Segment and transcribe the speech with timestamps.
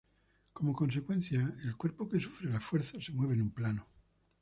[0.53, 3.85] Como consecuencia, el cuerpo que sufre la fuerza se mueve en un plano.